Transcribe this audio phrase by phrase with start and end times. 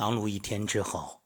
[0.00, 1.24] 忙碌一天之后，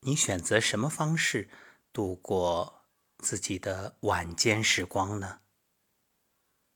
[0.00, 1.48] 你选择什么方式
[1.94, 2.84] 度过
[3.16, 5.40] 自己的晚间时光呢？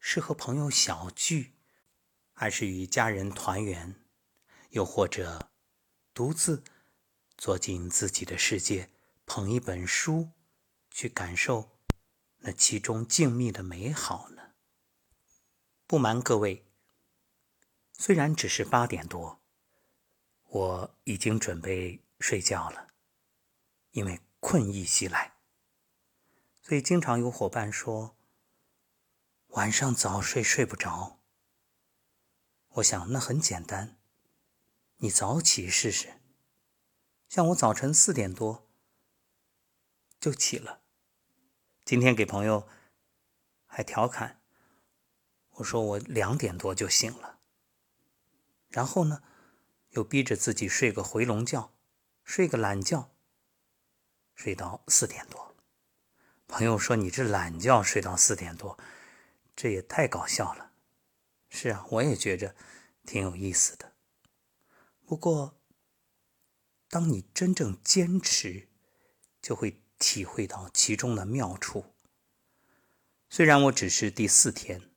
[0.01, 1.53] 是和朋友小聚，
[2.33, 4.03] 还是与家人团圆？
[4.71, 5.51] 又或者
[6.15, 6.65] 独自
[7.37, 8.91] 坐进自己的世界，
[9.27, 10.31] 捧一本书，
[10.91, 11.79] 去感受
[12.39, 14.55] 那其中静谧的美好呢？
[15.87, 16.65] 不瞒各位，
[17.93, 19.43] 虽然只是八点多。
[20.57, 22.89] 我已经准备睡觉了，
[23.91, 25.35] 因为困意袭来，
[26.63, 28.17] 所以经常有伙伴说
[29.49, 31.19] 晚上早睡睡不着。
[32.77, 33.99] 我想那很简单，
[34.97, 36.23] 你早起试试。
[37.29, 38.67] 像我早晨四点多
[40.19, 40.81] 就起了，
[41.85, 42.67] 今天给朋友
[43.67, 44.41] 还调侃，
[45.51, 47.41] 我说我两点多就醒了，
[48.71, 49.23] 然后呢？
[49.97, 51.73] 又逼着自己睡个回笼觉，
[52.23, 53.11] 睡个懒觉，
[54.35, 55.57] 睡到四点多。
[56.47, 58.79] 朋友说：“你这懒觉睡到四点多，
[59.57, 60.73] 这也太搞笑了。”
[61.49, 62.55] 是啊，我也觉着
[63.05, 63.95] 挺有意思的。
[65.07, 65.59] 不过，
[66.91, 68.69] 当你真正坚持，
[69.41, 71.95] 就会体会到其中的妙处。
[73.31, 74.91] 虽然我只是第四天，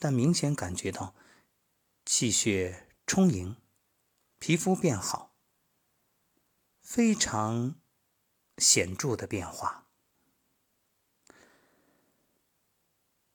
[0.00, 1.14] 但明显感觉到
[2.04, 3.56] 气血充盈。
[4.46, 5.34] 皮肤变好，
[6.82, 7.76] 非常
[8.58, 9.88] 显著的变化。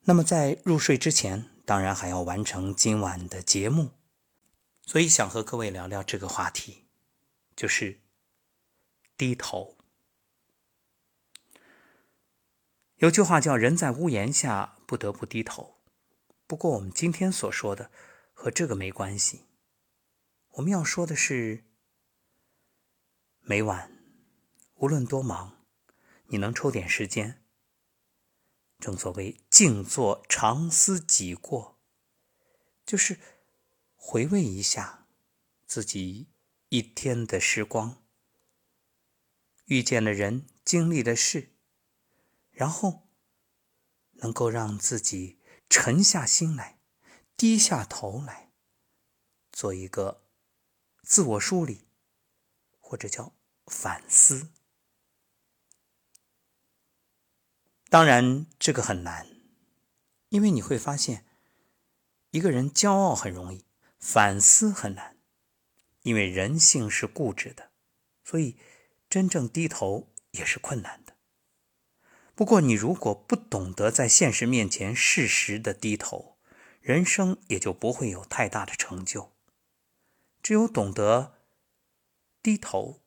[0.02, 3.94] 那么在入睡之前，当然还要完成今晚的节目，
[4.84, 6.86] 所以想和各位聊聊这个话题，
[7.56, 8.02] 就是
[9.18, 9.80] 低头。
[12.98, 15.80] 有句话叫“人在屋檐下，不得不低头”，
[16.46, 17.90] 不过我们今天所说的
[18.32, 19.49] 和这个没关系。
[20.60, 21.64] 我们要说的是，
[23.40, 23.98] 每晚
[24.76, 25.66] 无论多忙，
[26.26, 27.46] 你能抽点时间，
[28.78, 31.80] 正所谓静坐长思己过，
[32.86, 33.18] 就是
[33.96, 35.08] 回味一下
[35.66, 36.28] 自己
[36.68, 38.04] 一天的时光，
[39.64, 41.56] 遇见的人，经历的事，
[42.52, 43.08] 然后
[44.16, 46.82] 能够让自己沉下心来，
[47.38, 48.52] 低下头来，
[49.54, 50.26] 做一个。
[51.10, 51.88] 自我梳理，
[52.80, 53.34] 或者叫
[53.66, 54.50] 反思。
[57.90, 59.28] 当然，这个很难，
[60.30, 61.26] 因为你会发现，
[62.30, 63.66] 一个人骄傲很容易，
[63.98, 65.18] 反思很难，
[66.04, 67.72] 因为人性是固执的，
[68.24, 68.60] 所以
[69.10, 71.16] 真正低头也是困难的。
[72.36, 76.38] 不过，你如果不懂得在现实面前适时的低头，
[76.80, 79.36] 人生也就不会有太大的成就。
[80.42, 81.36] 只有懂得
[82.42, 83.02] 低头，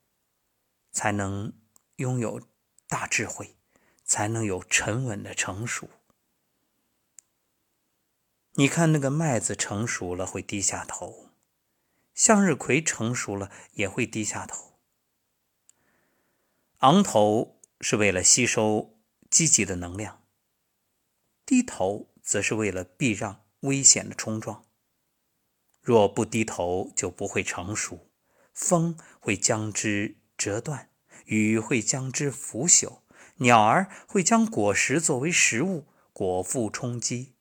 [0.91, 1.53] 才能
[1.97, 2.41] 拥有
[2.87, 3.57] 大智慧，
[4.05, 5.89] 才能有沉稳的成熟。
[8.55, 11.31] 你看，那个麦子成熟了会低下头，
[12.15, 14.79] 向日葵成熟了也会低下头。
[16.79, 18.99] 昂头是为了吸收
[19.31, 20.23] 积极的能量，
[21.47, 24.67] 低头则是为了避让危险的冲撞。
[25.83, 28.09] 若不低头，就不会成熟。
[28.55, 30.91] 风会将之折断，
[31.25, 33.01] 雨会将之腐朽，
[33.37, 37.35] 鸟儿会将果实作为食物，果腹充饥。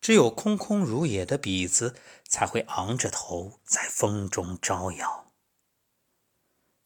[0.00, 1.94] 只有空空如也的笔子，
[2.28, 5.32] 才会昂着头在风中招摇。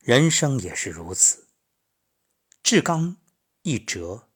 [0.01, 1.49] 人生也是如此，
[2.63, 3.17] 至刚
[3.63, 4.29] 易折，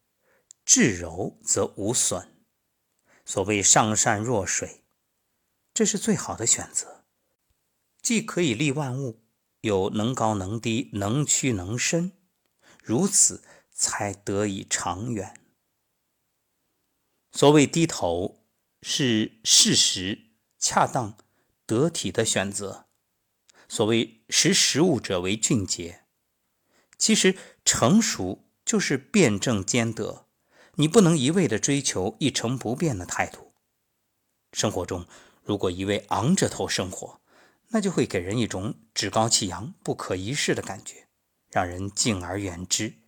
[0.64, 2.42] 至柔则无损。
[3.25, 4.80] 所谓上善若水。
[5.81, 7.07] 这是最好的选择，
[8.03, 9.23] 既可以利万物，
[9.63, 12.13] 又能高能低，能屈能伸，
[12.85, 13.43] 如此
[13.73, 15.41] 才得以长远。
[17.33, 18.45] 所谓低头，
[18.83, 21.17] 是适时、恰当、
[21.65, 22.85] 得体的选择。
[23.67, 26.05] 所谓识时务者为俊杰，
[26.99, 27.35] 其实
[27.65, 30.26] 成熟就是辩证兼得。
[30.75, 33.55] 你不能一味的追求一成不变的态度，
[34.53, 35.06] 生活中。
[35.50, 37.20] 如果一味昂着头生活，
[37.70, 41.08] 那就会给人一种趾高气扬、不可一世的感觉，
[41.50, 43.00] 让人敬而远之。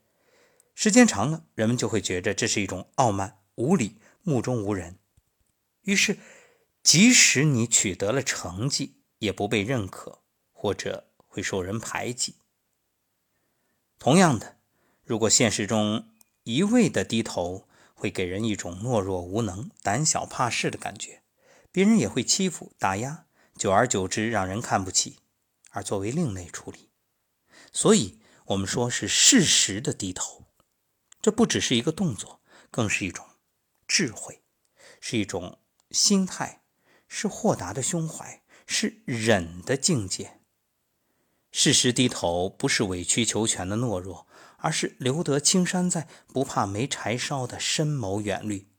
[0.75, 4.99] 时间长了，人们就会觉得这是一种傲慢、无礼、目中无人。
[5.83, 6.19] 于是，
[6.83, 10.19] 即使你取得了成绩，也不被认可，
[10.50, 12.35] 或者会受人排挤。
[14.00, 14.56] 同样的，
[15.05, 16.09] 如果现实中
[16.43, 21.23] 一味的低头，会给人一种懦弱无能、胆小怕事的感觉。
[21.73, 23.25] 别人也会欺负打压，
[23.57, 25.17] 久而久之让人看不起，
[25.71, 26.91] 而作为另类处理。
[27.73, 30.45] 所以，我们说是适时的低头，
[31.23, 33.27] 这不只是一个动作，更是一种
[33.89, 34.43] 智慧，
[35.01, 35.61] 是一种
[35.91, 36.63] 心态，
[37.09, 40.41] 是豁达的胸怀，是忍的境界。
[41.51, 44.27] 适时低头，不是委曲求全的懦弱，
[44.59, 48.72] 而是留得青山在，不怕没柴烧的深谋远虑。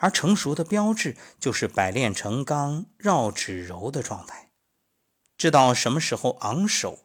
[0.00, 4.50] 而成熟的标志，就是百炼成钢、绕指柔的状态，
[5.36, 7.00] 知道什么时候昂首，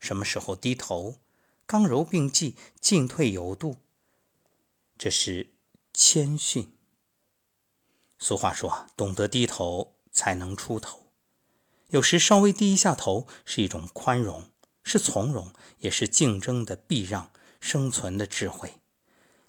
[0.00, 1.20] 什么时候低头，
[1.66, 3.76] 刚柔并济，进退有度。
[4.98, 5.54] 这是
[5.94, 6.76] 谦逊。
[8.18, 11.12] 俗话说：“懂得低头，才能出头。”
[11.90, 14.50] 有时稍微低一下头，是一种宽容，
[14.82, 17.30] 是从容，也是竞争的避让，
[17.60, 18.74] 生存的智慧。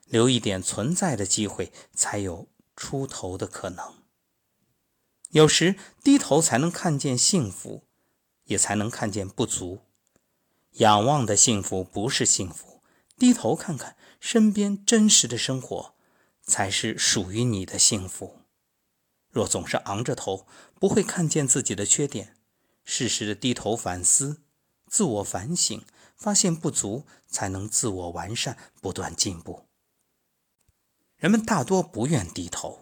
[0.06, 2.48] 留一点存在的机会，才有。
[2.84, 4.04] 出头的可能，
[5.30, 7.88] 有时低头才能看见幸福，
[8.44, 9.80] 也才能看见不足。
[10.72, 12.84] 仰望的幸福不是幸福，
[13.18, 15.96] 低头看看身边真实的生活，
[16.42, 18.42] 才是属于你的幸福。
[19.30, 20.46] 若总是昂着头，
[20.78, 22.36] 不会看见自己的缺点，
[22.84, 24.42] 适时的低头反思，
[24.88, 25.86] 自我反省，
[26.18, 29.70] 发现不足，才能自我完善，不断进步。
[31.24, 32.82] 人们大多不愿低头，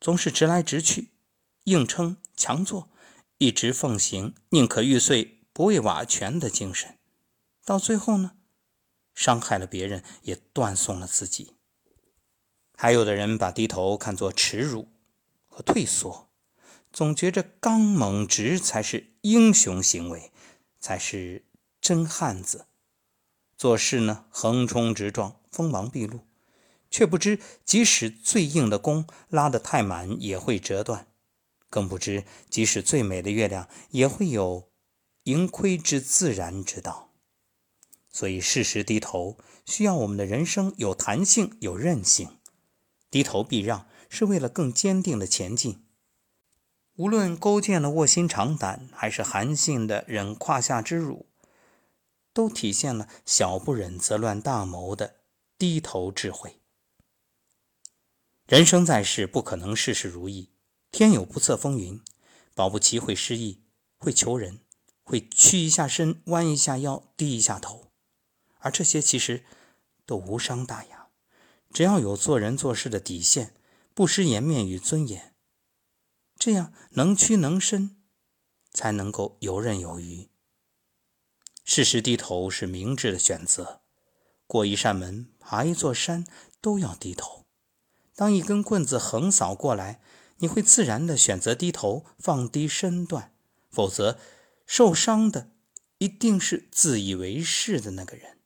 [0.00, 1.10] 总是直来直去，
[1.66, 2.88] 硬撑强做，
[3.38, 6.98] 一直奉行宁可玉碎不为瓦全的精神。
[7.64, 8.32] 到最后呢，
[9.14, 11.54] 伤害了别人，也断送了自己。
[12.76, 14.88] 还有的人把低头看作耻辱
[15.46, 16.28] 和退缩，
[16.92, 20.32] 总觉着刚猛直才是英雄行为，
[20.80, 21.44] 才是
[21.80, 22.66] 真汉子。
[23.56, 26.25] 做事呢，横冲直撞，锋芒毕露。
[26.96, 31.08] 却不知，即使最硬的弓拉得太满，也会折断；
[31.68, 34.70] 更不知，即使最美的月亮，也会有
[35.24, 37.12] 盈亏之自然之道。
[38.08, 42.38] 所以，适时低头，需要我们的人生有弹性、有韧性。
[43.10, 45.84] 低头避让，是为了更坚定的前进。
[46.94, 51.26] 无论勾践的卧薪尝胆，还是韩信的忍胯下之辱，
[52.32, 55.16] 都体现了“小不忍则乱大谋”的
[55.58, 56.58] 低头智慧。
[58.46, 60.52] 人生在世，不可能事事如意，
[60.92, 62.00] 天有不测风云，
[62.54, 63.64] 保不齐会失意，
[63.96, 64.60] 会求人，
[65.02, 67.90] 会屈一下身，弯一下腰，低一下头，
[68.58, 69.44] 而这些其实
[70.04, 71.08] 都无伤大雅，
[71.72, 73.52] 只要有做人做事的底线，
[73.92, 75.34] 不失颜面与尊严，
[76.38, 77.96] 这样能屈能伸，
[78.72, 80.30] 才能够游刃有余。
[81.64, 83.82] 适时低头是明智的选择，
[84.46, 86.24] 过一扇门，爬一座山，
[86.60, 87.45] 都要低头。
[88.16, 90.00] 当一根棍子横扫过来，
[90.38, 93.34] 你会自然的选择低头，放低身段，
[93.70, 94.18] 否则
[94.64, 95.50] 受伤的
[95.98, 98.38] 一定是自以为是的那个人。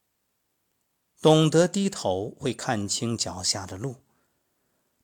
[1.22, 4.02] 懂得低头，会看清脚下的路；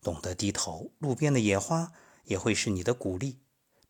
[0.03, 1.93] 懂得低头，路边的野花
[2.25, 3.37] 也会是你的鼓励；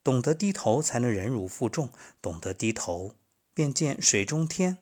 [0.04, 1.88] 懂得低头，才能忍辱负重；
[2.20, 3.14] 懂得低头，
[3.54, 4.76] 便见水中天；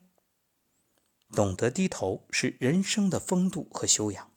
[1.31, 4.34] 懂得低头，是人生的风度和修养。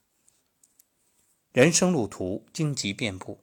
[1.58, 3.42] 人生路途荆棘遍布，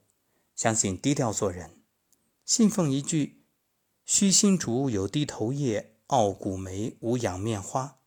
[0.54, 1.82] 相信低调做人，
[2.46, 3.44] 信奉一句
[4.06, 7.98] “虚心竹有低头叶，傲骨梅无仰面花”，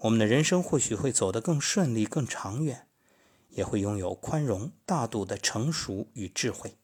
[0.00, 2.88] 我们的人生或许会走得更顺利、更长远，
[3.50, 6.78] 也会拥有宽容大度的成熟与智慧。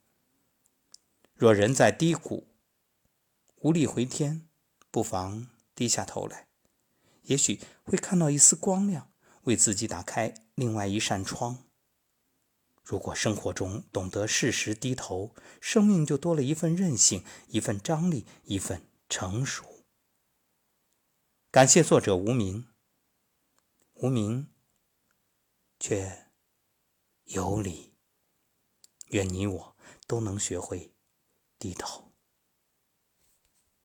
[1.34, 2.48] 若人在低谷，
[3.62, 4.46] 无力回天，
[4.90, 6.48] 不妨低下头来，
[7.22, 9.10] 也许会看到一丝光亮，
[9.44, 11.64] 为自己打开另外一扇窗。
[12.88, 19.84] 如果生活中懂得适时低头，生命就多了一份韧性，一份张力，一份成熟。
[21.50, 22.66] 感谢作者无名，
[23.92, 24.48] 无名
[25.78, 26.30] 却
[27.24, 27.92] 有理。
[29.08, 29.76] 愿你我
[30.06, 30.94] 都能学会
[31.58, 32.07] 低头。